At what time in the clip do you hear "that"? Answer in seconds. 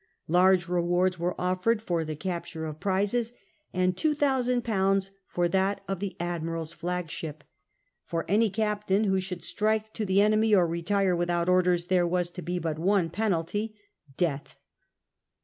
5.47-5.81